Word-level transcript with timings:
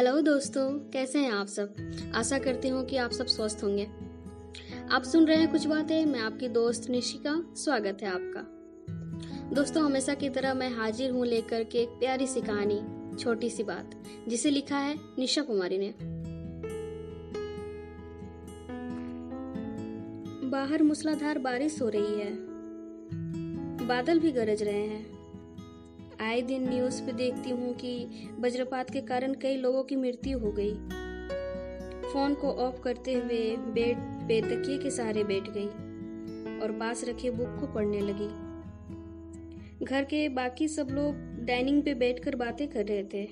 Hello 0.00 0.20
दोस्तों, 0.20 0.90
कैसे 0.90 1.18
हैं 1.18 1.30
आप 1.30 1.46
सब? 1.46 1.74
आशा 2.14 2.38
करती 2.38 2.68
हूँ 2.68 2.86
कि 2.86 2.96
आप 2.96 3.10
सब 3.10 3.26
स्वस्थ 3.26 3.60
होंगे। 3.64 3.84
आप 4.90 5.02
सुन 5.02 5.26
रहे 5.26 5.36
हैं 5.36 5.52
कुछ 5.52 5.66
बातें, 5.66 6.06
मैं 6.06 6.20
आपकी 6.20 6.48
दोस्त 6.48 6.90
निशिका, 6.90 7.54
स्वागत 7.56 7.98
है 8.02 8.08
आपका। 8.08 8.40
दोस्तों, 9.54 9.84
हमेशा 9.84 10.14
की 10.14 10.28
तरह 10.28 10.54
मैं 10.54 10.70
हाजिर 10.70 11.10
हूँ 11.10 11.26
लेकर 11.26 11.64
के 11.64 11.78
एक 11.78 11.88
प्यारी 11.88 12.26
सी 12.26 12.40
कहानी, 12.40 12.82
छोटी 13.16 13.50
सी 13.50 13.62
बात, 13.62 13.90
जिसे 14.28 14.50
लिखा 14.50 14.78
है 14.78 14.96
निशा 15.18 15.42
कुमारी 15.42 15.78
ने। 15.78 15.94
बाहर 20.48 20.82
मूसलाधार 20.82 21.38
बारिश 21.38 21.82
हो 21.82 21.88
रही 21.88 22.20
है। 22.20 22.36
बादल 23.86 24.18
भी 24.18 24.32
गरज 24.32 24.62
रहे 24.62 24.86
हैं। 24.86 25.19
आए 26.20 26.40
दिन 26.42 26.68
न्यूज़ 26.68 27.02
पे 27.02 27.12
देखती 27.12 27.50
हूँ 27.50 27.72
कि 27.74 27.92
वज्रपात 28.40 28.90
के 28.90 29.00
कारण 29.00 29.34
कई 29.34 29.56
लोगों 29.56 29.82
की 29.84 29.96
मृत्यु 29.96 30.38
हो 30.38 30.50
गई। 30.52 30.72
फ़ोन 32.12 32.34
को 32.34 32.50
ऑफ़ 32.62 32.80
करते 32.80 33.12
हुए 33.12 33.56
बेड 33.56 33.98
पे 34.28 34.40
तकिए 34.42 34.78
के 34.78 34.90
सहारे 34.90 35.24
बैठ 35.24 35.48
गई 35.50 35.66
और 36.60 36.72
पास 36.72 37.04
रखे 37.04 37.30
बुक 37.30 37.56
को 37.60 37.66
पढ़ने 37.66 38.00
लगी। 38.00 38.28
घर 39.84 40.04
के 40.04 40.28
बाकी 40.28 40.68
सब 40.68 40.88
लोग 40.90 41.14
डाइनिंग 41.46 41.82
पे 41.82 41.94
बैठकर 41.94 42.36
बातें 42.36 42.66
कर 42.68 42.84
रहे 42.86 43.04
थे 43.04 43.24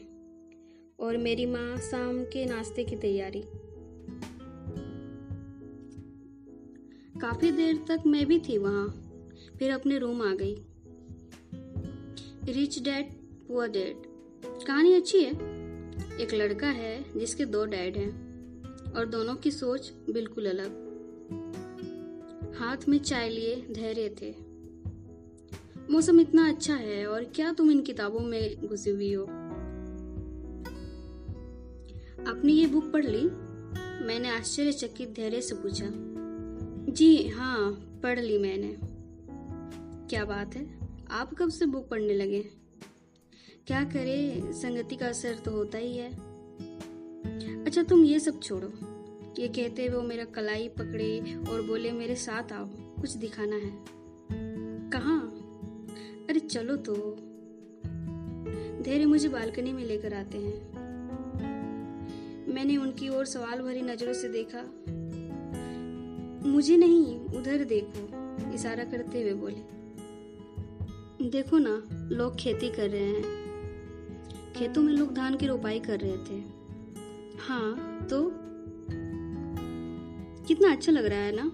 और 1.00 1.16
मेरी 1.16 1.46
माँ 1.46 1.76
शाम 1.80 2.22
के 2.24 2.44
नाश्ते 2.44 2.84
की 2.84 2.96
तैयारी। 2.96 3.42
काफ़ी 7.20 7.52
देर 7.52 7.84
तक 7.88 8.06
मैं 8.06 8.26
भी 8.26 8.38
थी 8.38 8.58
वहाँ, 8.58 8.88
फिर 9.58 9.70
अपने 9.70 9.98
रूम 9.98 10.22
आ 10.22 10.34
गई। 10.34 10.56
रिच 12.52 12.82
डैड 12.82 13.12
पुअर 13.48 13.68
डैड 13.68 13.96
कहानी 14.66 14.94
अच्छी 14.94 15.22
है। 15.22 15.32
एक 16.20 16.28
लड़का 16.34 16.66
है 16.66 17.18
जिसके 17.18 17.44
दो 17.44 17.64
डैड 17.64 17.96
हैं 17.96 18.10
और 18.92 19.06
दोनों 19.06 19.34
की 19.34 19.50
सोच 19.50 19.92
बिल्कुल 20.10 20.46
अलग। 20.46 20.88
हाथ 22.58 22.76
में 22.88 22.98
चाय 22.98 23.28
लिए 23.28 23.56
धैर्य 23.56 24.14
थे। 24.22 24.34
मौसम 25.90 26.20
इतना 26.20 26.48
अच्छा 26.48 26.74
है 26.74 27.06
और 27.06 27.24
क्या 27.24 27.52
तुम 27.52 27.70
इन 27.70 27.82
किताबों 27.82 28.20
में 28.20 28.66
घुसी 28.66 28.90
हुई 28.90 29.12
हो? 29.12 29.24
आपने 32.28 32.52
ये 32.52 32.66
बुक 32.66 32.92
पढ़ 32.92 33.04
ली? 33.04 33.22
मैंने 34.06 34.28
आश्चर्यचकित 34.30 35.10
धैर्य 35.10 35.40
से 35.40 35.54
पूछा। 35.54 35.86
जी 36.92 37.28
हाँ 37.28 37.72
पढ़ 38.02 38.18
ली 38.18 38.38
मैंने। 38.38 38.76
क्या 40.08 40.24
बात 40.24 40.56
है? 40.56 40.87
आप 41.10 41.34
कब 41.34 41.50
से 41.50 41.66
बुक 41.66 41.88
पढ़ने 41.88 42.14
लगे? 42.14 42.42
क्या 43.66 43.84
करे? 43.84 44.42
संगति 44.46 44.96
का 44.96 45.06
असर 45.06 45.34
तो 45.34 45.50
होता 45.50 45.78
ही 45.78 45.96
है। 45.96 46.10
अच्छा 47.64 47.82
तुम 47.82 48.04
ये 48.04 48.20
सब 48.20 48.40
छोड़ो। 48.40 48.68
ये 49.38 49.48
कहते 49.48 49.88
वो 49.88 50.02
मेरा 50.02 50.24
कलाई 50.24 50.68
पकड़े 50.68 51.20
और 51.50 51.62
बोले, 51.62 51.92
मेरे 51.92 52.14
साथ 52.14 52.52
आओ, 52.52 52.66
कुछ 52.70 53.12
दिखाना 53.12 53.56
है। 53.56 53.84
कहा? 54.90 55.18
अरे, 56.30 56.40
चलो 56.40 56.76
तो। 56.76 56.94
धैर्य 58.82 59.06
मुझे 59.06 59.28
बालकनी 59.28 59.72
में 59.72 59.84
लेकर 59.84 60.14
आते 60.14 60.38
हैं। 60.38 60.78
मैंने 62.54 62.76
उनकी 62.76 63.08
ओर 63.08 63.24
सवाल 63.24 63.62
भरी 63.62 63.82
नज़रों 63.82 64.12
से 64.12 64.28
देखा। 64.28 64.62
मुझे 66.48 66.76
नहीं, 66.76 67.20
उधर 67.20 67.64
देखो, 67.64 68.10
इशारा 68.54 68.84
करते 68.84 69.22
हुए 69.22 69.34
बोले। 69.34 69.77
देखो 71.22 71.58
ना, 71.58 71.82
लोग 72.16 72.36
खेती 72.36 72.68
कर 72.70 72.88
रहे 72.90 73.02
हैं। 73.02 74.52
खेतों 74.56 74.82
में 74.82 74.92
लोग 74.92 75.14
धान 75.14 75.36
की 75.36 75.46
रोपाई 75.46 75.80
कर 75.80 75.98
रहे 76.00 76.16
थे। 76.18 76.42
हाँ 77.38 78.06
तो 78.10 78.30
कितना 80.46 80.70
अच्छा 80.72 80.92
लग 80.92 81.06
रहा 81.06 81.18
है 81.18 81.32
ना? 81.36 81.50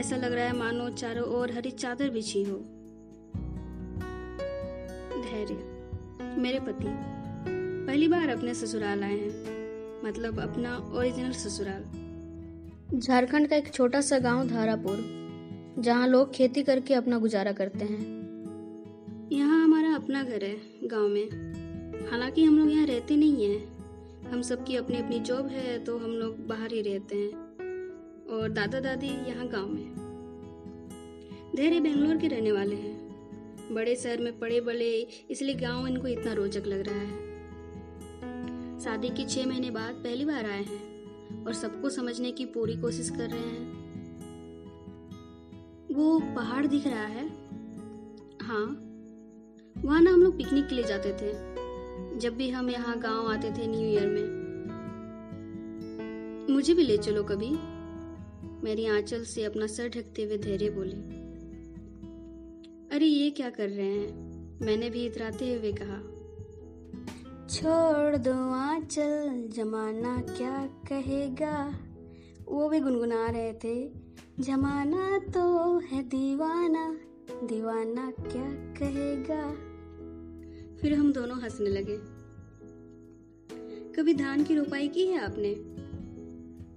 ऐसा 0.00 0.16
लग 0.16 0.32
रहा 0.32 0.44
है 0.44 0.56
मानो 0.56 0.88
चारों 0.90 1.26
ओर 1.30 1.52
हरी 1.52 1.70
चादर 1.70 2.10
बिछी 2.10 2.42
हो। 2.42 2.56
धैर्य, 5.22 5.54
मेरे 6.38 6.60
पति, 6.60 6.86
पहली 7.86 8.08
बार 8.08 8.28
अपने 8.28 8.54
ससुराल 8.54 9.02
आए 9.02 9.18
हैं। 9.18 10.02
मतलब 10.04 10.40
अपना 10.40 10.76
ओरिजिनल 10.94 11.32
ससुराल। 11.32 12.98
झारखंड 12.98 13.48
का 13.48 13.56
एक 13.56 13.72
छोटा 13.72 14.00
सा 14.00 14.18
गाँव 14.18 14.48
धारापुर, 14.48 14.98
जहाँ 15.78 16.08
लोग 16.08 16.34
खेती 16.34 16.62
करके 16.62 16.94
अपना 16.94 17.18
गुजारा 17.18 17.52
करते 17.52 17.84
हैं। 17.84 18.23
यहाँ 19.34 19.62
हमारा 19.64 19.94
अपना 19.94 20.22
घर 20.22 20.44
है, 20.44 20.56
गाँव 20.84 21.08
में। 21.08 22.08
हालाँकि 22.10 22.44
हम 22.44 22.58
लोग 22.58 22.70
यहाँ 22.70 22.86
रहते 22.86 23.16
नहीं 23.16 23.44
हैं। 23.44 24.30
हम 24.30 24.42
सबकी 24.42 24.76
अपनी 24.76 24.98
अपनी 24.98 25.18
जॉब 25.20 25.46
है 25.46 25.78
तो 25.84 25.96
हम 25.98 26.10
लोग 26.10 26.46
बाहर 26.46 26.72
ही 26.72 26.82
रहते 26.82 27.16
हैं। 27.16 27.32
और 28.26 28.48
दादा 28.48 28.80
दादी 28.80 29.06
यहाँ 29.06 29.48
गाँव 29.48 29.68
में 29.68 29.92
धैर्य 31.56 31.80
बेंगलोर 31.80 32.16
के 32.16 32.28
रहने 32.28 32.52
वाले 32.52 32.76
हैं। 32.76 33.74
बड़े 33.74 33.96
शहर 33.96 34.20
में 34.20 34.38
पड़े 34.38 34.60
बड़े 34.60 34.90
इसलिए 35.30 35.54
गाँव 35.54 35.86
इनको 35.86 36.06
इतना 36.06 36.32
रोचक 36.32 36.66
लग 36.66 36.86
रहा 36.88 37.00
है। 37.00 37.32
शादी 38.80 39.08
के 39.08 39.24
छह 39.24 39.46
महीने 39.46 39.70
बाद 39.70 39.94
पहली 39.94 40.24
बार 40.24 40.46
आए 40.46 40.62
हैं 40.62 41.44
और 41.46 41.52
सबको 41.52 41.90
समझने 41.90 42.32
की 42.32 42.44
पूरी 42.46 42.76
कोशिश 42.76 43.10
कर 43.10 43.30
रहे 43.30 43.38
हैं। 43.40 43.72
वो 45.92 46.18
पहाड़ 46.36 46.66
दिख 46.66 46.86
रहा 46.86 47.06
है। 47.06 47.28
हाँ 48.42 48.90
वहाँ 49.78 50.02
ना 50.02 50.10
हम 50.10 50.22
लोग 50.22 50.36
पिकनिक 50.36 50.68
के 50.68 50.74
लिए 50.74 50.84
जाते 50.84 51.12
थे। 51.12 51.54
जब 52.18 52.36
भी 52.36 52.50
हम 52.50 52.70
यहाँ 52.70 52.98
गाँव 52.98 53.32
आते 53.32 53.50
थे 53.50 53.66
न्यू 53.66 53.80
ईयर 53.80 54.06
में। 54.06 54.44
मुझे 56.54 56.74
भी 56.74 56.82
ले 56.82 56.96
चलो 56.96 57.24
कभी। 57.24 57.50
मेरी 58.64 58.86
आंचल 58.86 59.24
से 59.24 59.44
अपना 59.44 59.66
सर 59.66 59.88
ढकते 59.88 60.24
हुए 60.24 60.38
धैर्य 60.38 60.70
बोले। 60.70 61.24
अरे 62.96 63.06
ये 63.06 63.30
क्या 63.30 63.50
कर 63.50 63.68
रहे 63.68 63.86
हैं? 63.86 64.34
मैंने 64.64 64.90
भी 64.90 65.06
इतराते 65.06 65.54
हुए 65.54 65.72
कहा। 65.72 65.98
छोड़ 67.46 68.16
दो 68.16 68.50
आंचल, 68.50 69.48
जमाना 69.48 70.20
क्या 70.20 70.66
कहेगा? 70.66 71.74
वो 72.48 72.68
भी 72.68 72.80
गुनगुना 72.80 73.26
रहे 73.30 73.52
थे। 73.52 73.90
जमाना 74.40 75.18
तो 75.18 75.78
है 75.78 76.02
दीवाना। 76.02 76.98
दीवाना 77.42 78.10
क्या 78.10 78.50
कहेगा? 78.78 79.50
फिर 80.76 80.94
हम 80.94 81.12
दोनों 81.12 81.40
हंसने 81.40 81.70
लगे। 81.70 81.96
कभी 83.92 84.14
धान 84.14 84.44
की 84.44 84.54
रोपाई 84.54 84.88
की 84.88 85.06
है 85.06 85.18
आपने? 85.18 85.54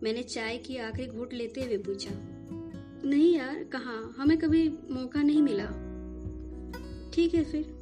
मैंने 0.03 0.23
चाय 0.23 0.57
की 0.57 0.77
आखिरी 0.77 1.07
घूट 1.07 1.33
लेते 1.33 1.61
हुए 1.61 1.77
पूछा। 1.77 2.15
नहीं 3.09 3.35
यार, 3.35 3.63
कहा? 3.63 4.13
हमें 4.17 4.37
कभी 4.37 4.69
मौका 4.91 5.21
नहीं 5.21 5.41
मिला। 5.41 5.65
ठीक 7.13 7.33
है 7.33 7.43
फिर। 7.43 7.77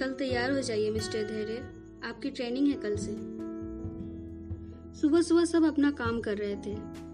कल 0.00 0.12
तैयार 0.12 0.52
हो 0.52 0.60
जाइए, 0.60 0.90
मिस्टर 0.90 1.24
धैर्य। 1.24 1.82
आपकी 2.08 2.30
ट्रेनिंग 2.30 2.68
है 2.68 2.74
कल 2.74 2.96
से। 2.96 3.42
सुबह 5.00 5.22
सुबह 5.22 5.44
सब 5.44 5.64
अपना 5.64 5.90
काम 5.90 6.20
कर 6.20 6.36
रहे 6.38 6.56
थे। 6.56 7.11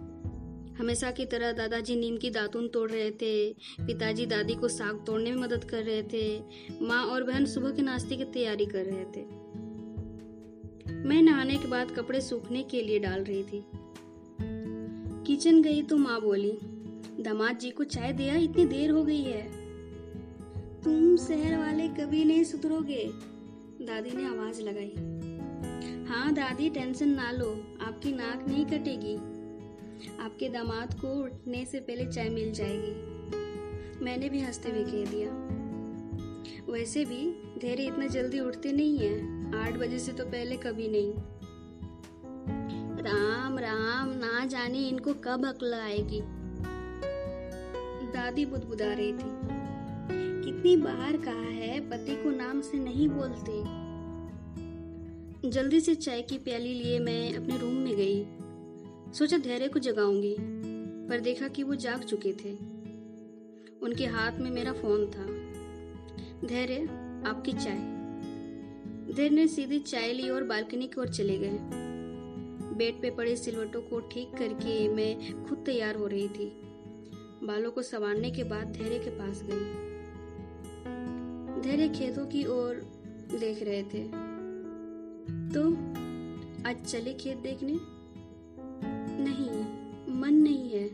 हमेशा 0.79 1.11
की 1.11 1.25
तरह 1.25 1.53
दादाजी 1.53 1.97
नीम 1.97 2.17
की 2.17 2.31
दातुन 2.31 2.69
तोड़ 2.69 2.91
रहे 2.91 3.11
थे, 3.11 3.53
पिताजी 3.81 4.27
दादी 4.27 4.55
को 4.55 4.69
साग 4.69 5.05
तोड़ने 5.07 5.33
में 5.33 5.43
मदद 5.43 5.65
कर 5.65 5.83
रहे 5.83 6.03
थे, 6.03 6.43
माँ 6.83 7.05
और 7.05 7.25
बहन 7.25 7.47
सुबह 7.47 7.71
के 7.71 7.83
नाश्ते 7.83 8.17
की 8.17 8.25
तैयारी 8.25 8.67
कर 8.67 8.85
रहे 8.85 9.05
थे। 9.05 9.49
मैं 11.09 11.23
नहाने 11.23 11.57
के 11.57 11.69
बाद 11.69 11.91
कपड़े 11.91 12.21
सूखने 12.21 12.63
के 12.63 12.83
लिए 12.83 12.99
डाल 12.99 13.25
रही 13.25 13.43
थी। 13.43 13.65
किचन 15.27 15.63
गई 15.63 15.83
तो 15.83 15.97
माँ 15.97 16.21
बोली, 16.21 16.59
दामाद 17.23 17.59
जी 17.59 17.71
को 17.71 17.85
चाय 17.85 18.13
दिया, 18.13 18.35
इतनी 18.35 18.65
देर 18.65 18.91
हो 18.91 19.05
गई 19.05 19.23
है। 19.23 19.43
तुम 20.83 21.17
शहर 21.17 21.59
वाले 21.59 21.89
कभी 21.89 22.25
नहीं 22.25 22.45
सुधरोगे। 22.45 23.11
दादी 23.87 24.11
ने 24.17 24.25
आवाज़ 24.25 24.63
लगाई 24.63 24.93
हाँ 26.07 26.33
दादी, 26.33 26.71
टेंशन 26.71 27.09
ना 27.09 27.31
लो, 27.31 27.51
आपकी 27.81 28.13
नाक 28.13 28.49
नहीं 28.49 28.65
कटेगी। 28.67 29.38
आपके 30.21 30.49
दामाद 30.49 30.95
को 31.01 31.09
उठने 31.09 31.65
से 31.65 31.81
पहले 31.81 32.07
चाय 32.07 32.29
मिल 32.29 32.53
जाएगी। 32.53 33.19
मैंने 34.05 34.29
भी 34.29 34.41
हँसते 34.41 34.71
हुए 34.71 34.85
कह 34.85 35.11
दिया। 35.11 35.59
वैसे 36.73 37.05
भी 37.05 37.31
धैर्य 37.59 37.83
इतना 37.83 38.07
जल्दी 38.07 38.41
उठते 38.41 38.73
नहीं 38.73 38.99
है। 38.99 39.39
आठ 39.61 39.75
बजे 39.75 39.99
से 39.99 40.13
तो 40.13 40.25
पहले 40.25 40.57
कभी 40.57 40.89
नहीं। 40.89 41.13
राम 43.03 43.59
राम, 43.59 44.09
ना 44.09 44.47
जाने 44.47 44.89
इनको 44.89 45.15
कब 45.15 45.47
अकल 45.47 45.75
आएगी। 45.75 46.21
दादी 48.13 48.47
बुदबुदा 48.47 48.93
रही 48.93 49.13
थी। 49.13 49.59
कितनी 50.45 50.77
बार 50.77 51.17
कहा 51.17 51.35
है, 51.35 51.91
पति 51.91 52.17
को 52.17 52.31
नाम 52.31 52.61
से 52.61 52.79
नहीं 52.79 53.09
बोलते। 53.13 53.79
जल्दी 55.51 55.81
से 55.81 55.95
चाय 55.95 56.23
की 56.23 56.39
प्याली 56.39 56.75
लिए 56.75 56.99
मैं 56.99 57.35
अपने 57.35 57.59
रूम 57.59 57.75
में 57.75 57.97
गई। 57.97 58.38
सोचा 59.15 59.39
धैर्य 59.39 59.69
को 59.69 59.79
जगाऊँगी, 59.79 60.37
पर 61.09 61.21
देखा 61.21 61.49
कि 61.49 61.63
वो 61.63 61.75
जाग 61.75 62.03
चुके 62.03 62.33
थे। 62.33 62.53
उनके 63.83 64.07
हाथ 64.07 64.33
में 64.33 64.51
मेरा 64.51 64.73
फ़ोन 64.73 65.07
था। 65.07 65.27
धैर्य, 66.47 66.83
आपकी 67.29 67.53
चाय। 67.53 67.79
धैर्य 69.15 69.35
ने 69.35 69.49
सीधी 69.49 69.79
चाय 69.79 70.13
ली 70.13 70.31
और 70.31 70.45
बालकनी 70.45 70.87
की 70.87 71.01
ओर 71.01 71.09
चले 71.09 71.39
गए। 71.39 71.59
बेड 72.77 73.03
पे 73.03 73.11
पड़े 73.11 73.37
सिलवटों 73.37 73.83
को 73.83 74.01
ठीक 74.01 74.31
करके 74.39 74.89
मैं 74.89 75.45
खुद 75.45 75.63
तैयार 75.67 75.97
हो 75.97 76.07
रही 76.07 76.29
थी। 76.29 76.53
बालों 77.45 77.71
को 77.71 77.83
संवारने 77.83 78.31
के 78.31 78.45
बाद 78.45 78.73
धैर्य 78.73 78.99
के 78.99 79.11
पास 79.11 79.43
गई। 79.45 79.89
धैर्य 81.63 81.89
खेतों 81.89 82.27
की 82.27 82.45
ओर 82.45 82.75
देख 83.41 83.63
रहे 83.63 83.83
थे। 83.83 84.09
तो 85.55 85.73
आज 86.69 86.85
चले 86.87 87.15
खेत 87.15 87.37
देखने? 87.37 87.98
नहीं, 89.19 89.65
मन 90.15 90.35
नहीं 90.35 90.71
है। 90.71 90.91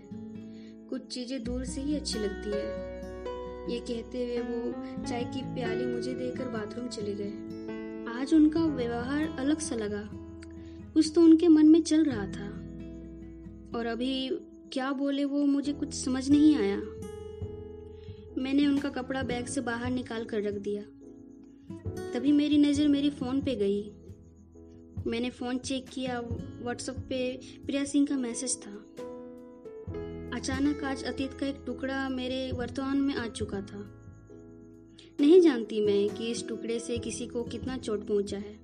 कुछ 0.89 1.07
चीज़ें 1.07 1.45
दूर 1.45 1.65
से 1.65 1.81
ही 1.81 1.97
अच्छी 1.97 2.19
लगती 2.19 2.51
है। 2.51 2.95
ये 3.73 3.81
कहते 3.81 4.25
हुए 4.25 4.41
वो 4.41 4.73
चाय 5.07 5.25
की 5.25 5.43
प्याली 5.55 5.87
मुझे 5.87 6.15
देकर 6.15 6.49
बाथरूम 6.49 6.89
चले 6.89 7.15
गए। 7.15 7.31
आज 8.21 8.35
उनका 8.35 8.65
व्यवहार 8.65 9.37
अलग 9.39 9.59
सा 9.59 9.77
लगा। 9.77 10.09
कुछ 10.95 11.13
तो 11.15 11.23
उनके 11.23 11.49
मन 11.49 11.67
में 11.67 11.83
चल 11.83 12.05
रहा 12.05 12.27
था। 12.27 12.49
और 13.79 13.87
अभी 13.87 14.29
क्या 14.73 14.93
बोले 14.93 15.25
वो 15.25 15.47
मुझे 15.47 15.73
कुछ 15.73 15.95
समझ 15.95 16.31
नहीं 16.31 16.57
आया। 16.57 16.77
मैंने 18.39 18.67
उनका 18.67 18.89
कपड़ा 18.89 19.23
बैग 19.23 19.47
से 19.47 19.61
बाहर 19.61 19.91
निकाल 19.91 20.25
कर 20.25 20.43
रख 20.43 20.55
दिया। 20.55 20.83
तभी 22.13 22.33
मेरी 22.33 22.59
नज़र 22.59 22.89
मेरी 22.89 23.11
फ़ोन 23.11 23.41
पे 23.41 23.55
गई। 23.57 23.93
मैंने 25.07 25.31
फ़ोन 25.31 25.59
चेक 25.59 25.89
किया 25.89 26.21
व्हाट्सएप 26.63 26.99
पे 26.99 27.41
प्रिया 27.67 27.85
सिंह 27.85 28.07
का 28.07 28.17
मैसेज 28.17 28.57
था। 28.67 28.71
अचानक 30.37 30.85
आज 30.85 31.05
अतीत 31.05 31.33
का 31.33 31.47
एक 31.47 31.63
टुकड़ा 31.67 32.09
मेरे 32.09 32.53
वर्तमान 32.53 32.97
में 32.97 33.15
आ 33.15 33.27
चुका 33.27 33.61
था। 33.61 34.01
नहीं 35.21 35.41
जानती 35.41 35.81
मैं 35.81 36.09
कि 36.09 36.27
इस 36.27 36.49
टुकड़े 36.49 36.79
से 36.81 36.99
किसी 36.99 37.27
को 37.27 37.43
कितना 37.43 37.77
चोट 37.77 38.07
पहुँचा 38.07 38.39
है। 38.39 38.59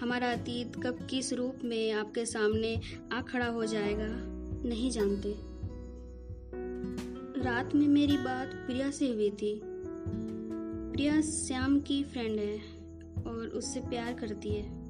हमारा 0.00 0.32
अतीत 0.32 0.76
कब 0.76 1.06
किस 1.10 1.32
रूप 1.32 1.58
में 1.64 1.92
आपके 1.92 2.26
सामने 2.26 2.80
आ 3.12 3.22
खड़ा 3.22 3.46
हो 3.46 3.66
जाएगा, 3.66 4.08
नहीं 4.68 4.90
जानते। 4.90 5.34
रात 7.42 7.74
में 7.74 7.88
मेरी 7.88 8.16
बात 8.16 8.48
प्रिया 8.48 8.90
से 8.90 9.08
हुई 9.08 9.30
थी। 9.30 9.60
प्रिया 10.92 11.20
श्याम 11.20 11.80
की 11.80 12.04
फ्रेंड 12.04 12.38
है। 12.38 12.73
और 13.26 13.52
उससे 13.54 13.80
प्यार 13.80 14.14
करती 14.14 14.48
है। 14.48 14.84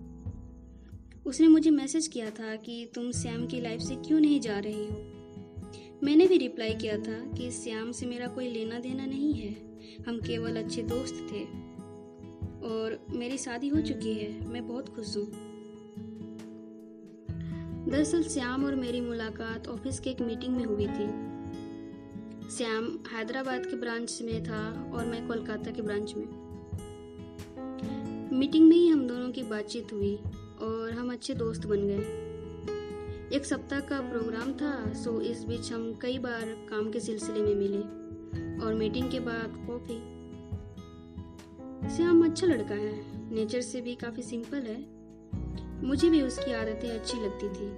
उसने 1.27 1.49
मुझे 1.49 1.71
मैसेज 1.71 2.07
किया 2.07 2.31
था 2.31 2.57
कि 2.57 2.91
तुम 2.95 3.13
श्याम 3.13 3.47
की 3.47 3.61
लाइफ 3.61 3.81
से 3.81 3.97
क्यों 3.97 4.21
नहीं 4.21 4.41
जा 4.41 4.59
रही 4.59 4.87
हो? 4.87 5.15
मैंने 6.03 6.27
भी 6.27 6.39
रिप्लाई 6.39 6.75
किया 6.75 6.99
था 6.99 7.33
कि 7.33 7.51
श्याम 7.51 7.93
से 7.93 8.07
मेरा 8.07 8.27
कोई 8.27 8.49
लेना 8.51 8.79
देना 8.79 9.07
नहीं 9.07 9.35
है। 9.35 9.79
हम 10.09 10.19
केवल 10.19 10.57
अच्छे 10.57 10.83
दोस्त 10.83 11.15
थे। 11.15 11.65
और 12.65 13.07
मेरी 13.11 13.39
शादी 13.39 13.69
हो 13.69 13.81
चुकी 13.81 14.15
है। 14.15 14.49
मैं 14.49 14.69
बहुत 14.69 14.89
खुश 14.89 15.17
हूँ। 15.17 15.27
दरअसल 17.89 18.23
श्याम 18.23 18.65
और 18.65 18.75
मेरी 18.75 19.01
मुलाकात 19.01 19.69
ऑफ़िस 19.69 20.01
के 20.01 20.11
एक 20.11 20.21
मीटिंग 20.21 20.57
में 20.57 20.65
हुई 20.65 20.87
थी। 20.87 21.35
श्याम 22.51 22.99
हैदराबाद 23.13 23.67
के 23.67 23.77
ब्रांच 23.77 24.23
में 24.23 24.45
था 24.45 24.91
और 24.95 25.07
मैं 25.07 25.29
कोलकाता 25.29 25.71
के 25.71 25.83
ब्रांच 25.83 26.15
में। 26.15 26.44
मीटिंग 28.35 28.69
में 28.69 28.77
ही 28.77 28.89
हम 28.89 29.07
दोनों 29.07 29.31
की 29.31 29.43
बातचीत 29.43 29.93
हुई 29.93 30.17
और 30.63 30.93
हम 30.93 31.13
अच्छे 31.13 31.35
दोस्त 31.35 31.67
बन 31.67 31.77
गए। 31.77 33.35
एक 33.37 33.45
सप्ताह 33.45 33.81
का 33.81 34.01
प्रोग्राम 34.01 34.53
था 34.53 34.93
सो 34.93 35.21
इस 35.21 35.45
बीच 35.45 35.73
हम 35.73 35.95
कई 36.03 36.19
बार 36.19 36.67
काम 36.71 36.91
के 36.91 37.01
सिलसिले 37.01 37.43
में 37.43 37.55
मिले 37.55 37.79
और 38.65 38.75
मीटिंग 38.75 39.11
के 39.11 39.21
बाद 39.21 39.67
कॉफ़ी। 39.67 39.99
श्याम 41.97 42.25
अच्छा 42.25 42.47
लड़का 42.47 42.75
है। 42.75 43.05
नेचर 43.35 43.61
से 43.61 43.81
भी 43.81 43.95
काफ़ी 43.95 44.23
सिंपल 44.23 44.59
है। 44.59 44.87
मुझे 45.87 46.11
भी 46.11 46.23
उसकी 46.23 46.53
आदतें 46.53 46.91
अच्छी 46.91 47.21
लगती 47.21 47.49
थी। 47.49 47.69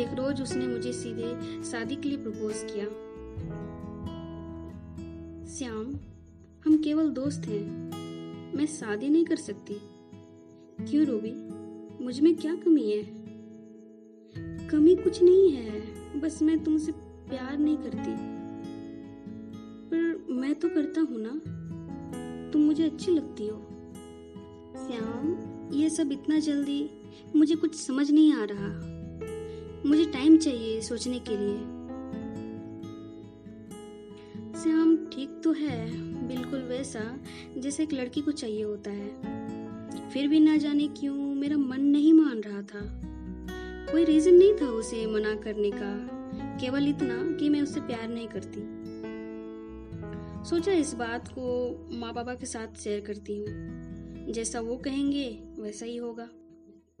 एक 0.00 0.08
रोज 0.14 0.42
उसने 0.42 0.66
मुझे 0.66 0.92
सीधे 0.92 1.62
शादी 1.64 1.96
के 1.96 2.08
लिए 2.08 2.18
प्रपोज 2.18 2.54
किया। 2.56 2.84
श्याम, 5.56 5.94
हम 6.66 6.82
केवल 6.82 7.08
दोस्त 7.08 7.42
हैं। 7.48 8.09
मैं 8.54 8.66
शादी 8.66 9.08
नहीं 9.08 9.24
कर 9.24 9.36
सकती। 9.36 9.74
क्यों 10.90 11.06
रूबी? 11.06 11.32
मुझमें 12.04 12.36
क्या 12.36 12.54
कमी 12.54 12.90
है? 12.90 13.20
कमी 14.68 14.96
कुछ 14.96 15.22
नहीं 15.22 15.52
है। 15.52 15.80
बस 16.20 16.42
मैं 16.42 16.64
तुमसे 16.64 16.92
प्यार 16.98 17.58
नहीं 17.58 17.76
करती। 17.76 18.40
पर 19.90 20.26
मैं 20.30 20.54
तो 20.54 20.68
करता 20.68 21.00
हूँ 21.00 21.18
ना। 21.18 21.40
तुम 22.52 22.62
मुझे 22.62 22.84
अच्छी 22.84 23.12
लगती 23.12 23.46
हो। 23.46 23.66
श्याम, 24.76 25.36
ये 25.72 25.90
सब 25.90 26.12
इतना 26.12 26.38
जल्दी 26.38 26.90
मुझे 27.36 27.54
कुछ 27.54 27.74
समझ 27.74 28.10
नहीं 28.10 28.32
आ 28.32 28.46
रहा। 28.50 28.90
मुझे 29.86 30.04
टाइम 30.04 30.36
चाहिए 30.36 30.80
सोचने 30.80 31.18
के 31.18 31.36
लिए। 31.36 31.79
तो 35.44 35.52
है, 35.52 35.90
बिल्कुल 36.28 36.60
वैसा, 36.60 37.20
जैसे 37.58 37.82
एक 37.82 37.92
लड़की 37.92 38.20
को 38.20 38.30
चाहिए 38.30 38.62
होता 38.62 38.90
है। 38.90 40.10
फिर 40.10 40.28
भी 40.28 40.40
ना 40.40 40.56
जाने 40.56 40.88
क्यों 40.88 41.14
मेरा 41.14 41.56
मन 41.56 41.80
नहीं 41.80 42.12
मान 42.12 42.40
रहा 42.40 42.62
था। 42.62 42.80
कोई 43.92 44.04
रीजन 44.04 44.34
नहीं 44.34 44.54
था 44.54 44.66
उसे 44.66 45.06
मना 45.06 45.34
करने 45.34 45.70
का, 45.74 46.08
केवल 46.60 46.88
इतना 46.88 47.36
कि 47.36 47.48
मैं 47.48 47.62
उससे 47.62 47.80
प्यार 47.80 48.08
नहीं 48.08 48.28
करती। 48.28 48.60
सोचा 50.48 50.72
इस 50.72 50.94
बात 50.94 51.28
को 51.28 51.76
माँ 51.92 52.14
बाबा 52.14 52.34
के 52.34 52.46
साथ 52.46 52.80
शेयर 52.80 53.00
करती 53.00 53.38
हूँ। 53.38 53.46
जैसा 54.32 54.60
वो 54.60 54.76
कहेंगे, 54.76 55.42
वैसा 55.58 55.86
ही 55.86 55.96
होगा। 55.96 56.28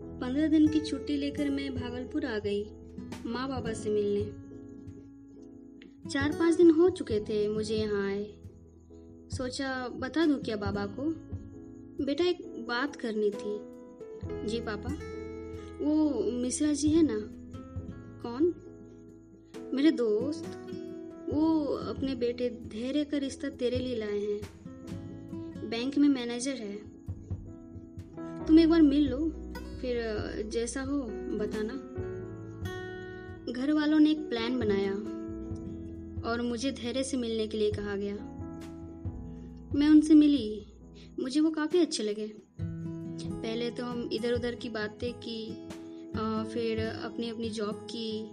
पंद्रह 0.02 0.48
दिन 0.48 0.68
की 0.68 0.80
छुट्टी 0.80 1.16
लेकर 1.16 1.50
मैं 1.50 1.74
भागलपुर 1.74 2.24
आ 2.24 2.38
गई 2.38 2.64
माँ 3.26 3.48
बाबा 3.48 3.72
से 3.72 3.90
मिलने। 3.90 4.49
चार 6.08 6.32
पाँच 6.32 6.54
दिन 6.54 6.70
हो 6.70 6.90
चुके 6.90 7.20
थे 7.20 7.48
मुझे 7.48 7.76
यहाँ 7.76 8.06
आए। 8.06 8.34
सोचा, 9.36 9.88
बता 9.88 10.26
दूँ 10.26 10.42
क्या 10.42 10.56
बाबा 10.56 10.86
को? 10.86 11.02
बेटा, 12.04 12.24
एक 12.24 12.66
बात 12.68 12.96
करनी 12.96 13.30
थी। 13.30 13.70
जी 14.48 14.60
पापा, 14.60 14.94
वो 15.84 16.24
मिश्रा 16.32 16.72
जी 16.72 16.88
है 16.88 17.02
ना? 17.02 17.20
कौन? 18.22 18.54
मेरे 19.74 19.90
दोस्त। 19.90 20.66
वो 21.32 21.64
अपने 21.64 22.14
बेटे 22.14 22.50
धैर्य 22.50 23.04
का 23.04 23.18
रिश्ता 23.18 23.48
तेरे 23.48 23.78
लिए 23.78 23.96
लाए 23.96 24.18
हैं। 24.18 24.40
बैंक 25.70 25.98
में 25.98 26.08
मैनेजर 26.08 26.54
है। 26.54 26.76
तुम 28.46 28.58
एक 28.58 28.70
बार 28.70 28.82
मिल 28.82 29.08
लो, 29.08 29.30
फिर, 29.80 30.02
जैसा 30.48 30.82
हो, 30.82 31.02
बताना। 31.12 31.72
घर 33.52 33.72
वालों 33.72 33.98
ने 33.98 34.10
एक 34.10 34.28
प्लान 34.28 34.58
बनाया। 34.58 35.09
और 36.24 36.42
मुझे 36.42 36.72
धैर्य 36.72 37.02
से 37.02 37.16
मिलने 37.16 37.46
के 37.46 37.58
लिए 37.58 37.70
कहा 37.70 37.96
गया। 37.96 38.14
मैं 39.74 39.88
उनसे 39.88 40.14
मिली। 40.14 40.66
मुझे 41.20 41.40
वो 41.40 41.50
काफ़ी 41.50 41.78
अच्छे 41.78 42.02
लगे। 42.02 42.32
पहले 43.30 43.70
तो 43.70 43.84
हम 43.84 44.10
इधर 44.12 44.32
उधर 44.32 44.54
की 44.54 44.68
बातें 44.68 45.14
की 45.14 45.68
आ, 46.16 46.44
फिर 46.44 46.80
अपनी 46.80 47.30
अपनी 47.30 47.50
जॉब 47.50 47.86
की 47.90 48.30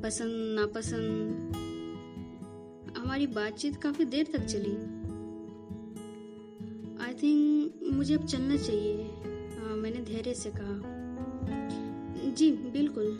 पसंद 0.00 0.58
नापसंद। 0.58 1.52
हमारी 2.96 3.26
बातचीत 3.26 3.76
काफ़ी 3.76 4.04
देर 4.04 4.26
तक 4.32 4.44
चली। 4.44 4.72
आई 7.04 7.14
थिंक 7.14 7.80
मुझे 7.92 8.14
अब 8.14 8.26
चलना 8.26 8.56
चाहिए। 8.56 9.02
आ, 9.58 9.74
मैंने 9.74 10.00
धैर्य 10.00 10.34
से 10.34 10.50
कहा। 10.56 10.98
जी 12.30 12.50
बिल्कुल। 12.50 13.18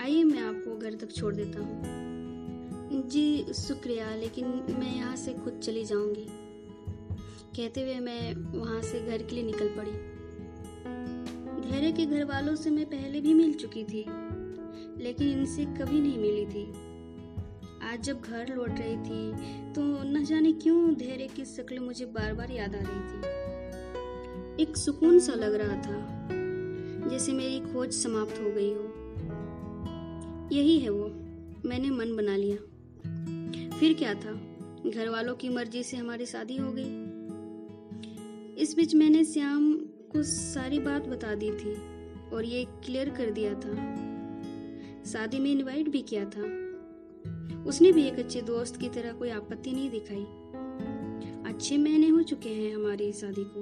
आइए 0.00 0.24
मैं 0.24 0.40
आपको 0.40 0.78
घर 0.78 0.94
तक 0.94 1.12
छोड़ 1.12 1.34
देता 1.34 1.60
हूँ। 1.60 2.00
जी, 3.02 3.52
शुक्रिया, 3.56 4.14
लेकिन 4.16 4.46
मैं 4.78 4.94
यहाँ 4.96 5.16
से 5.16 5.32
खुद 5.34 5.60
चली 5.64 5.84
जाऊँगी। 5.84 6.26
कहते 7.56 7.82
हुए 7.82 7.98
मैं 8.00 8.34
वहाँ 8.52 8.80
से 8.82 9.00
घर 9.00 9.22
के 9.22 9.34
लिए 9.34 9.44
निकल 9.44 9.68
पड़ी। 9.68 9.90
धैर्य 11.62 11.92
के 11.92 12.06
घर 12.06 12.24
वालों 12.24 12.54
से 12.56 12.70
मैं 12.70 12.84
पहले 12.86 13.20
भी 13.20 13.34
मिल 13.34 13.52
चुकी 13.54 13.84
थी, 13.84 14.04
लेकिन 14.98 15.28
इनसे 15.30 15.64
कभी 15.64 16.00
नहीं 16.00 16.18
मिली 16.18 16.46
थी। 16.46 16.64
आज 17.82 18.02
जब 18.02 18.20
घर 18.20 18.54
लौट 18.56 18.78
रही 18.78 18.96
थी 18.98 19.72
तो 19.74 19.82
न 20.04 20.24
जाने 20.24 20.52
क्यों 20.52 20.94
धैर्य 20.94 21.26
की 21.26 21.44
शक्ल 21.46 21.78
मुझे 21.78 22.06
बार 22.08 22.34
बार 22.34 22.50
याद 22.50 22.74
आ 22.74 22.80
रही 22.80 23.02
थी। 23.10 24.62
एक 24.62 24.76
सुकून 24.76 25.18
सा 25.18 25.34
लग 25.34 25.54
रहा 25.54 25.76
था, 25.76 25.96
जैसे 27.08 27.32
मेरी 27.32 27.60
खोज 27.62 27.92
समाप्त 27.92 28.40
हो 28.40 28.50
गई 28.50 28.72
हो। 28.74 28.84
यही 30.52 30.78
है 30.78 30.90
वो, 30.90 31.06
मैंने 31.64 31.90
मन 31.90 32.16
बना 32.16 32.36
लिया। 32.36 32.56
फिर 33.80 33.94
क्या 33.94 34.14
था? 34.14 34.32
घर 34.90 35.08
वालों 35.08 35.36
की 35.36 35.48
मर्ज़ी 35.48 35.82
से 35.82 35.96
हमारी 35.96 36.26
शादी 36.26 36.56
हो 36.56 36.72
गई। 36.72 37.10
इस 38.62 38.76
बीच 38.76 38.94
मैंने 38.94 39.24
श्याम 39.24 39.74
को 40.12 40.22
सारी 40.22 40.78
बात 40.78 41.06
बता 41.06 41.34
दी 41.34 41.50
थी 41.50 41.74
और 42.30 42.44
ये 42.44 42.64
क्लियर 42.64 43.10
कर 43.10 43.30
दिया 43.30 43.54
था। 43.54 43.74
शादी 45.04 45.38
में 45.38 45.50
इनवाइट 45.50 45.88
भी 45.88 46.02
किया 46.02 46.24
था। 46.24 46.42
उसने 47.64 47.92
भी 47.92 48.02
एक 48.02 48.18
अच्छे 48.18 48.40
दोस्त 48.40 48.76
की 48.76 48.88
तरह 48.88 49.12
कोई 49.12 49.30
आपत्ति 49.30 49.72
नहीं 49.72 49.90
दिखाई। 49.90 50.26
अच्छे 51.52 51.76
महीने 51.76 52.08
हो 52.08 52.22
चुके 52.22 52.48
हैं 52.48 52.74
हमारी 52.74 53.12
शादी 53.12 53.44
को। 53.46 53.60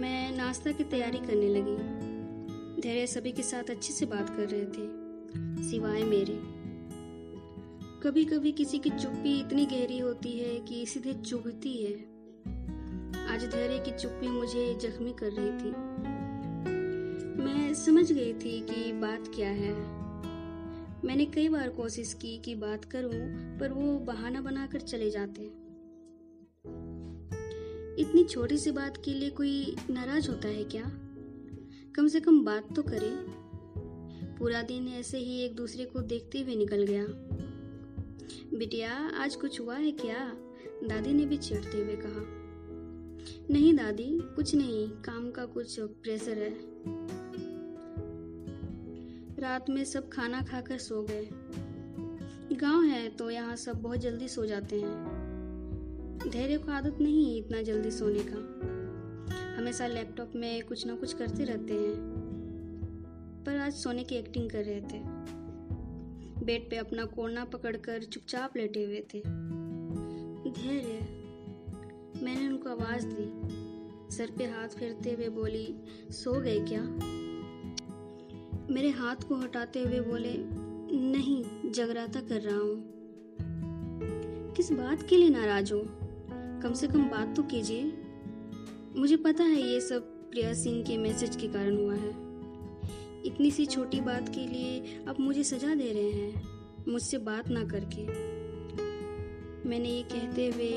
मैं 0.00 0.36
नाश्ता 0.36 0.72
की 0.72 0.84
तैयारी 0.84 1.18
करने 1.18 1.48
लगी। 1.48 1.76
धैर्य 2.82 3.06
सभी 3.06 3.32
के 3.32 3.42
साथ 3.42 3.70
अच्छे 3.70 3.92
से 3.92 4.06
बात 4.06 4.30
कर 4.30 4.48
रहे 4.48 4.64
थे, 4.64 4.88
सिवाय 5.70 6.04
मेरे। 6.04 6.55
कभी 8.02 8.24
कभी 8.24 8.52
किसी 8.52 8.78
की 8.78 8.90
चुप्पी 8.90 9.40
इतनी 9.40 9.66
गहरी 9.66 9.98
होती 9.98 10.38
है 10.38 10.60
कि 10.60 10.86
सीधे 10.86 11.12
चुभती 11.14 11.84
है। 11.84 11.92
आज 13.26 13.44
धैर्य 13.44 13.78
की 13.78 13.98
चुप्पी 13.98 14.28
मुझे 14.28 14.74
जख्मी 14.74 15.12
कर 15.12 15.32
रही 15.32 15.50
थी। 15.50 15.70
मैं 17.44 17.74
समझ 17.74 18.12
गई 18.12 18.32
थी 18.32 18.60
कि 18.60 18.92
बात 18.92 19.32
क्या 19.34 19.50
है। 19.50 19.72
मैंने 21.04 21.24
कई 21.24 21.48
बार 21.48 21.68
कोशिश 21.68 22.14
की 22.14 22.38
कि 22.38 22.54
बात 22.54 22.84
करूँ, 22.84 23.12
पर 23.58 23.72
वो 23.72 23.98
बहाना 23.98 24.40
बनाकर 24.40 24.80
चले 24.80 25.10
जाते। 25.10 25.42
इतनी 28.02 28.24
छोटी 28.24 28.56
सी 28.56 28.70
बात 28.70 29.02
के 29.04 29.14
लिए 29.14 29.30
कोई 29.30 29.76
नाराज़ 29.90 30.28
होता 30.28 30.48
है 30.48 30.64
क्या? 30.64 30.84
कम 31.96 32.08
से 32.08 32.20
कम 32.20 32.44
बात 32.44 32.76
तो 32.76 32.82
करे। 32.82 33.36
पूरा 34.38 34.62
दिन 34.62 34.88
ऐसे 34.88 35.18
ही 35.18 35.40
एक 35.40 35.56
दूसरे 35.56 35.84
को 35.84 36.00
देखते 36.00 36.40
हुए 36.40 36.54
निकल 36.54 36.82
गया। 36.82 37.06
बिटिया, 38.54 38.92
आज 38.94 39.36
कुछ 39.36 39.60
हुआ 39.60 39.76
है 39.76 39.90
क्या? 39.90 40.36
दादी 40.84 41.12
ने 41.12 41.24
भी 41.26 41.36
चिढ़ते 41.36 41.78
हुए 41.78 41.96
कहा। 41.96 42.46
नहीं 43.50 43.74
दादी, 43.74 44.20
कुछ 44.22 44.54
नहीं, 44.54 44.88
काम 44.88 45.30
का 45.30 45.46
कुछ 45.46 45.80
प्रेशर 45.80 46.38
है। 46.38 46.54
रात 49.38 49.70
में 49.70 49.84
सब 49.84 50.08
खाना 50.08 50.42
खाकर 50.42 50.78
सो 50.78 51.02
गए। 51.02 51.28
गाँव 52.56 52.82
है 52.82 53.08
तो 53.08 53.30
यहाँ 53.30 53.56
सब 53.56 53.72
बहुत 53.72 53.98
जल्दी 53.98 54.28
सो 54.28 54.46
जाते 54.46 54.80
हैं। 54.80 55.16
धैर्य 56.28 56.58
को 56.58 56.72
आदत 56.72 56.98
नहीं 57.00 57.44
इतना 57.44 57.62
जल्दी 57.62 57.90
सोने 57.90 58.24
का। 58.26 58.66
हमेशा 59.58 59.86
लैपटॉप 59.86 60.32
में 60.36 60.66
कुछ 60.66 60.86
ना 60.86 60.96
कुछ 60.96 61.12
करते 61.12 61.44
रहते 61.44 61.74
हैं। 61.74 62.16
पर 63.46 63.56
आज 63.56 63.72
सोने 63.72 64.04
की 64.04 64.14
एक्टिंग 64.14 64.50
कर 64.50 64.64
रहे 64.64 64.80
थे। 64.80 65.35
बेड 66.46 66.70
पे 66.70 66.76
अपना 66.76 67.04
कोना 67.04 67.44
पकड़कर 67.44 68.02
चुपचाप 68.02 68.56
लेटे 68.56 68.84
हुए 68.84 69.00
थे। 69.14 69.18
धैर्य। 70.50 70.98
मैंने 72.22 72.48
उनको 72.48 72.70
आवाज़ 72.70 73.06
दी। 73.06 73.56
सर 74.16 74.30
पे 74.38 74.44
हाथ 74.44 74.68
फेरते 74.68 75.10
हुए 75.10 75.28
बोली, 75.28 75.74
सो 76.10 76.40
गए 76.40 76.60
क्या? 76.60 76.82
मेरे 78.74 78.88
हाथ 78.88 79.16
को 79.16 79.34
हटाते 79.34 79.80
हुए 79.80 80.00
बोले, 80.00 80.34
नहीं 80.98 81.70
जगराता 81.70 82.20
कर 82.20 82.40
रहा 82.40 82.58
हूँ। 82.58 82.92
किस 84.54 84.72
बात 84.72 85.02
के 85.02 85.16
लिए 85.16 85.28
नाराज़ 85.28 85.74
हो? 85.74 85.82
कम 86.62 86.72
से 86.72 86.88
कम 86.88 87.04
बात 87.04 87.36
तो 87.36 87.42
कीजिए। 87.42 87.92
मुझे 88.96 89.16
पता 89.16 89.44
है 89.44 89.62
ये 89.62 89.80
सब 89.80 90.30
प्रिया 90.30 90.54
सिंह 90.54 90.84
के 90.84 90.98
मैसेज 90.98 91.36
के 91.36 91.48
कारण 91.48 91.76
हुआ 91.76 91.94
है। 91.94 92.25
इतनी 93.26 93.50
सी 93.50 93.66
छोटी 93.66 94.00
बात 94.00 94.28
के 94.28 94.46
लिए 94.46 95.04
आप 95.08 95.20
मुझे 95.20 95.42
सजा 95.44 95.74
दे 95.74 95.92
रहे 95.92 96.10
हैं। 96.12 96.84
मुझसे 96.88 97.18
बात 97.18 97.48
ना 97.48 97.64
करके। 97.64 98.04
मैंने 99.68 99.88
ये 99.88 100.02
कहते 100.02 100.46
हुए 100.48 100.72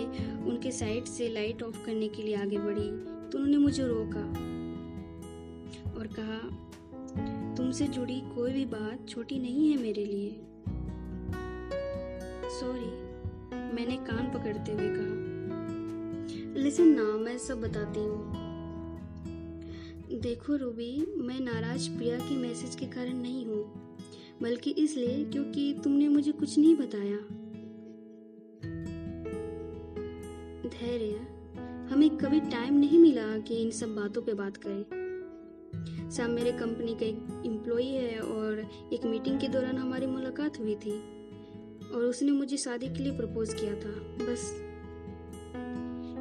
उनके 0.50 0.72
साइड 0.72 1.06
से 1.06 1.28
लाइट 1.30 1.64
ऑफ़ 1.64 1.86
करने 1.86 2.08
के 2.08 2.24
लिए 2.24 2.36
आगे 2.36 2.58
बढ़ी 2.58 2.90
तो 3.30 3.38
उन्होंने 3.38 3.58
मुझे 3.58 3.84
रोका 3.88 4.24
और 6.00 6.08
कहा, 6.08 6.40
तुमसे 7.56 7.88
जुड़ी 7.88 8.20
कोई 8.36 8.54
भी 8.54 8.66
बात 8.66 9.08
छोटी 9.10 9.40
नहीं 9.40 9.70
है 9.72 9.78
मेरे 9.82 10.06
लिए। 10.06 10.30
सॉरी 12.60 12.90
मैंने 13.76 13.98
कान 14.08 14.32
पकड़ते 14.34 14.72
हुए 14.72 14.90
कहा। 14.90 16.62
लिसन 16.62 16.88
ना, 16.88 17.04
मैं 17.18 17.38
सब 17.38 17.62
बताती 17.62 18.00
हूँ। 18.00 18.39
देखो 20.20 20.56
रूबी, 20.56 21.16
मैं 21.18 21.40
नाराज़ 21.40 21.90
प्रिया 21.90 22.18
के 22.20 22.36
मैसेज 22.38 22.76
के 22.76 22.86
कारण 22.86 23.14
नहीं 23.14 23.46
हूँ, 23.46 23.64
बल्कि 24.42 24.72
इसलिए 24.72 25.24
क्योंकि 25.26 25.74
तुमने 25.84 26.08
मुझे 26.08 26.32
कुछ 26.32 26.58
नहीं 26.58 26.76
बताया। 26.76 27.18
धैर्य, 30.70 31.20
हमें 31.92 32.10
कभी 32.18 32.40
टाइम 32.40 32.74
नहीं 32.74 33.00
मिला 33.00 33.38
कि 33.38 33.56
इन 33.56 33.72
सब 33.72 33.96
बातों 33.96 34.22
पे 34.22 34.34
बात 34.34 34.58
करें। 34.58 36.10
सैम 36.10 36.32
मेरे 36.32 36.52
कंपनी 36.52 36.96
का 36.96 37.06
एक 37.06 37.44
एम्प्लॉई 37.46 37.86
है 37.86 38.20
और 38.20 38.60
एक 38.94 39.06
मीटिंग 39.06 39.40
के 39.40 39.48
दौरान 39.48 39.78
हमारी 39.78 40.08
मुलाकात 40.08 40.60
हुई 40.60 40.76
थी 40.76 40.98
और 41.90 42.04
उसने 42.04 42.32
मुझे 42.32 42.58
शादी 42.58 42.88
के 42.88 43.04
लिए 43.04 43.16
प्रपोज 43.18 43.54
किया 43.54 43.74
था, 43.76 43.94
बस। 44.22 44.52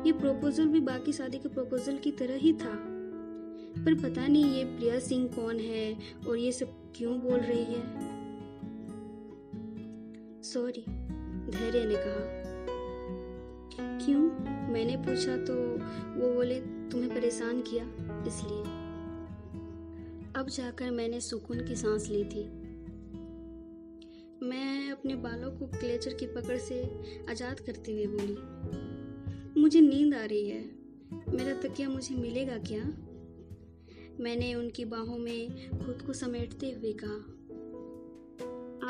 ये 0.06 0.12
प्रपोजल 0.12 0.66
भी 0.66 0.80
बाकी 0.80 1.12
शादी 1.12 1.38
के 1.38 1.48
प्रपोजल 1.48 1.96
की 1.96 2.10
तरह 2.12 2.36
ही 2.36 2.52
था। 2.52 2.76
पर 3.78 3.94
पता 3.94 4.26
नहीं 4.26 4.44
ये 4.44 4.64
प्रिया 4.66 4.98
सिंह 5.00 5.26
कौन 5.28 5.58
है 5.60 5.96
और 6.28 6.36
ये 6.36 6.52
सब 6.52 6.72
क्यों 6.96 7.18
बोल 7.20 7.40
रही 7.40 7.64
है। 7.64 7.82
सॉरी 10.42 10.84
धैर्य 11.50 11.84
ने 11.84 11.94
कहा। 11.96 12.46
क्यों? 13.98 14.20
मैंने 14.72 14.96
पूछा 14.96 15.36
तो 15.44 15.54
वो 16.20 16.32
बोले, 16.34 16.60
तुम्हें 16.90 17.10
परेशान 17.10 17.60
किया, 17.62 17.84
इसलिए। 18.28 18.62
अब 20.36 20.48
जाकर 20.48 20.90
मैंने 20.90 21.20
सुकून 21.20 21.66
की 21.66 21.76
सांस 21.76 22.08
ली 22.08 22.24
थी। 22.24 22.44
मैं 24.42 24.90
अपने 24.92 25.14
बालों 25.16 25.50
को 25.50 25.66
क्लेचर 25.68 26.14
की 26.14 26.26
पकड़ 26.26 26.56
से 26.58 26.82
आज़ाद 27.30 27.60
करते 27.60 27.92
हुए 27.92 28.06
बोली, 28.06 29.60
मुझे 29.60 29.80
नींद 29.80 30.14
आ 30.14 30.24
रही 30.24 30.48
है। 30.48 30.62
मेरा 31.28 31.52
तकिया 31.60 31.88
मुझे 31.88 32.14
मिलेगा 32.14 32.56
क्या? 32.64 32.82
मैंने 34.20 34.54
उनकी 34.54 34.84
बाहों 34.84 35.18
में 35.18 35.70
खुद 35.78 36.02
को 36.02 36.12
समेटते 36.12 36.70
हुए 36.70 36.92
कहा, 36.92 37.18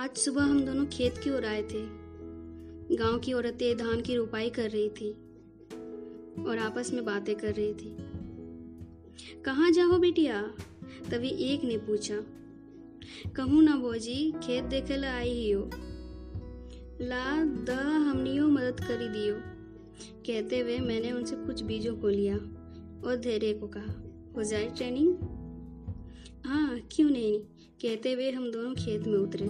आज 0.03 0.17
सुबह 0.17 0.43
हम 0.43 0.65
दोनों 0.65 0.87
खेत 0.87 1.19
की 1.19 1.31
ओर 1.31 1.45
आए 1.45 1.63
थे। 1.63 1.83
गाँव 2.97 3.19
की 3.19 3.33
औरतें 3.33 3.77
धान 3.77 4.01
की 4.01 4.17
रुपाई 4.17 4.51
कर 4.51 4.71
रही 4.71 4.89
थी 4.89 5.11
और 6.45 6.59
आपस 6.59 6.93
में 6.93 7.05
बातें 7.05 7.35
कर 7.37 7.55
रही 7.55 7.75
थी। 7.75 7.97
कहाँ 9.45 9.71
जाओ 9.71 9.99
बेटिया? 9.99 10.41
तभी 11.11 11.29
एक 11.29 11.65
ने 11.65 11.77
पूछा। 11.79 12.17
कहूँ 13.37 13.63
ना 13.63 13.77
भौजी, 13.77 14.33
खेत 14.43 14.65
देखे 14.65 14.97
ला 14.97 15.15
आई 15.15 15.31
ही 15.31 15.51
हो 15.51 15.71
ला 17.03 17.45
द 17.45 17.71
हमनियो 18.09 18.49
मदद 18.49 18.81
करी 18.81 19.09
दियो। 19.09 19.35
कहते 20.27 20.59
हुए 20.59 20.79
मैंने 20.79 21.13
उनसे 21.13 21.37
कुछ 21.37 21.63
बीजों 21.63 21.97
को 21.97 22.09
लिया 22.09 22.37
और 23.05 23.17
धैर्य 23.17 23.53
को 23.53 23.67
कहा। 23.67 24.05
हो 24.37 24.43
जाए, 24.43 24.67
ट्रेनिंग? 24.77 25.15
हाँ 26.47 26.79
क्यों 26.93 27.11
नहीं? 27.11 27.39
कहते 27.83 28.13
हुए 28.13 28.31
हम 28.31 28.51
दोनों 28.51 28.75
खेत 28.75 29.07
में 29.07 29.19
उतरे। 29.19 29.45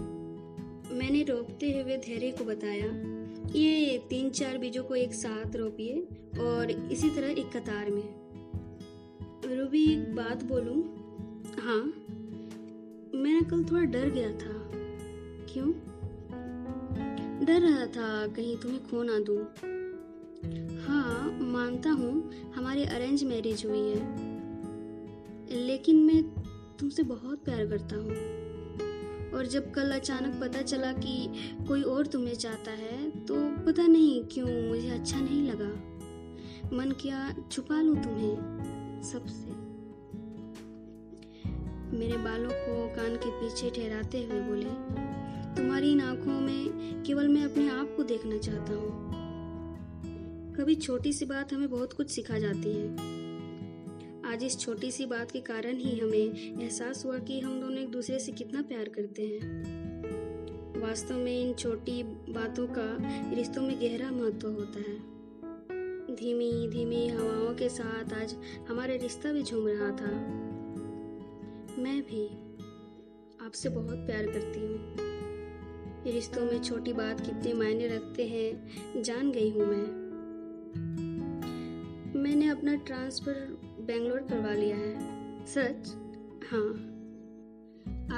मैंने 0.94 1.22
रोपते 1.22 1.72
हुए 1.72 1.96
धैर्य 1.96 2.30
को 2.30 2.44
बताया, 2.44 2.86
ये 3.54 3.98
तीन 3.98 4.30
चार 4.30 4.58
बीजों 4.58 4.84
को 4.84 4.94
एक 4.94 5.14
साथ 5.14 5.56
रोपिए 5.56 6.08
और 6.40 6.70
इसी 6.70 7.10
तरह 7.10 7.30
एक 7.30 7.56
कतार 7.56 7.90
में। 7.90 8.02
रूबी 9.56 9.84
एक 9.92 10.14
बात 10.14 10.44
बोलूँ? 10.44 10.82
हाँ। 11.60 11.82
मैं 13.14 13.44
कल 13.44 13.64
थोड़ा 13.64 13.82
डर 13.82 14.10
गया 14.10 14.30
था। 14.30 14.70
क्यों? 15.52 15.72
डर 17.46 17.60
रहा 17.60 17.86
था, 17.86 18.26
कहीं 18.26 18.56
तुम्हें 18.56 18.80
खो 18.88 19.02
ना 19.02 19.18
दूँ। 19.18 19.38
हाँ 20.80 21.38
मानता 21.42 21.90
हूँ, 21.90 22.32
हमारी 22.54 22.84
अरेंज 22.84 23.24
मैरिज 23.24 23.66
हुई 23.66 23.90
है। 23.90 24.27
लेकिन 25.50 25.96
मैं 25.96 26.22
तुमसे 26.80 27.02
बहुत 27.02 27.44
प्यार 27.44 27.66
करता 27.66 27.96
हूँ। 27.96 28.36
और 29.30 29.46
जब 29.46 29.70
कल 29.70 29.90
अचानक 29.90 30.40
पता 30.40 30.62
चला 30.62 30.92
कि 30.92 31.30
कोई 31.68 31.82
और 31.82 32.06
तुम्हें 32.06 32.34
चाहता 32.34 32.70
है 32.70 33.10
तो 33.26 33.34
पता 33.66 33.86
नहीं 33.86 34.22
क्यों 34.24 34.46
मुझे 34.68 34.88
अच्छा 34.88 35.20
नहीं 35.20 35.42
लगा। 35.42 35.70
मन 36.76 36.92
किया, 36.92 37.34
छुपा 37.52 37.80
लूँ 37.80 37.96
तुम्हें 37.96 39.02
सबसे। 39.02 39.56
मेरे 41.98 42.16
बालों 42.16 42.50
को 42.50 42.88
कान 42.96 43.16
के 43.16 43.30
पीछे 43.30 43.70
ठहराते 43.70 44.22
हुए 44.22 44.40
बोले, 44.40 44.70
तुम्हारी 45.56 45.92
इन 45.92 46.00
आँखों 46.00 46.40
में 46.40 47.02
केवल 47.02 47.28
मैं 47.28 47.44
अपने 47.44 47.68
आप 47.70 47.94
को 47.96 48.02
देखना 48.02 48.38
चाहता 48.38 48.72
हूँ। 48.72 49.06
कभी 50.56 50.74
छोटी 50.74 51.12
सी 51.12 51.24
बात 51.24 51.52
हमें 51.52 51.70
बहुत 51.70 51.92
कुछ 51.92 52.10
सिखा 52.10 52.38
जाती 52.38 52.72
है। 52.72 53.17
आज 54.28 54.44
इस 54.44 54.58
छोटी 54.60 54.90
सी 54.90 55.06
बात 55.06 55.30
के 55.30 55.40
कारण 55.40 55.76
ही 55.76 55.98
हमें 55.98 56.60
एहसास 56.62 57.04
हुआ 57.06 57.18
कि 57.18 57.40
हम 57.40 57.60
दोनों 57.60 57.78
एक 57.78 57.88
दूसरे 57.88 58.18
से 58.18 58.32
कितना 58.32 58.62
प्यार 58.62 58.88
करते 58.88 59.22
हैं। 59.22 60.80
वास्तव 60.80 61.14
में 61.14 61.42
इन 61.42 61.54
छोटी 61.54 62.02
बातों 62.04 62.66
का 62.66 62.98
रिश्तों 63.34 63.62
में 63.62 63.80
गहरा 63.80 64.10
महत्व 64.10 64.48
होता 64.48 64.78
है। 64.78 64.96
धीमी 66.16 66.68
धीमी 66.68 67.08
हवाओं 67.08 67.54
के 67.54 67.68
साथ 67.68 68.12
आज 68.12 68.36
हमारा 68.68 68.94
रिश्ता 68.94 69.32
भी 69.32 69.42
झूम 69.42 69.68
रहा 69.68 69.90
था। 69.90 70.10
मैं 71.82 72.02
भी 72.02 72.26
आपसे 73.46 73.68
बहुत 73.68 73.98
प्यार 73.98 74.26
करती 74.26 74.60
हूँ। 74.60 74.96
रिश्तों 76.14 76.44
में 76.44 76.62
छोटी 76.62 76.92
बात 76.92 77.20
कितने 77.20 77.52
मायने 77.52 77.88
रखते 77.88 78.26
हैं, 78.26 79.02
जान 79.02 79.32
गई 79.32 79.50
हूँ 79.50 79.66
मैं। 79.66 80.08
मैंने 82.22 82.48
अपना 82.48 82.74
ट्रांसफ़र 82.74 83.57
बेंगलोर 83.88 84.18
करवा 84.18 84.52
लिया 84.54 84.76
है। 84.76 84.98
सच? 85.46 85.88
हाँ। 86.50 86.94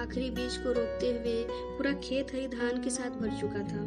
आखिरी 0.01 0.31
बीज 0.31 0.57
को 0.57 0.73
रोकते 0.73 1.07
हुए 1.07 1.47
पूरा 1.49 1.93
खेत 1.93 2.33
हरी 2.35 2.49
धान 2.49 2.83
के 2.83 2.91
साथ 2.91 3.11
भर 3.11 3.31
चुका 3.41 3.59
था। 3.59 3.83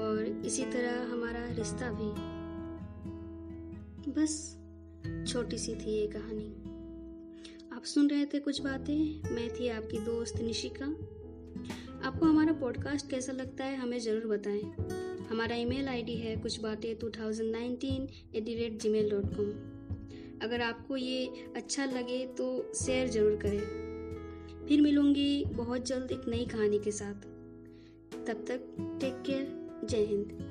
और 0.00 0.42
इसी 0.46 0.64
तरह 0.64 1.12
हमारा 1.12 1.46
रिश्ता 1.46 1.90
भी। 1.92 2.08
बस, 4.12 4.58
छोटी 5.32 5.58
सी 5.58 5.74
थी 5.74 5.90
ये 5.90 6.06
कहानी। 6.06 6.46
आप 7.76 7.82
सुन 7.84 8.08
रहे 8.10 8.26
थे 8.26 8.38
कुछ 8.38 8.60
बातें? 8.60 9.22
मैं 9.30 9.48
थी 9.50 9.68
आपकी 9.68 9.98
दोस्त 9.98 10.40
निशिका। 10.40 10.86
आपको 12.08 12.26
हमारा 12.26 12.52
पॉडकास्ट 12.52 13.10
कैसा 13.10 13.32
लगता 13.32 13.64
है 13.64 13.76
हमें 13.76 13.98
ज़रूर 13.98 14.26
बताएँ। 14.26 14.62
हमारा 15.26 15.56
ईमेल 15.56 15.88
आईडी 15.88 16.16
है 16.16 16.36
कुछ 16.36 16.60
बातें 16.60 16.96
two 16.96 17.10
thousand 17.10 17.52
nineteen 17.52 18.08
at 18.34 18.44
the 18.44 18.48
rate 18.48 18.82
gmail 18.88 19.10
dot 19.10 19.36
com 19.36 19.69
अगर 20.42 20.60
आपको 20.60 20.96
ये 20.96 21.26
अच्छा 21.56 21.84
लगे 21.84 22.24
तो 22.38 22.72
शेयर 22.74 23.08
ज़रूर 23.08 23.36
करें। 23.36 24.66
फिर 24.68 24.80
मिलूँगी 24.80 25.44
बहुत 25.44 25.86
जल्द 25.86 26.12
एक 26.12 26.28
नई 26.28 26.44
कहानी 26.46 26.78
के 26.78 26.90
साथ। 26.90 27.26
तब 28.26 28.44
तक 28.48 28.70
टेक 29.00 29.22
केयर 29.26 29.84
जय 29.84 30.04
हिंद। 30.04 30.49